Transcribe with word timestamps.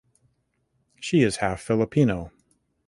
She 0.99 1.21
is 1.21 1.35
half 1.35 1.61
Filipino. 1.61 2.31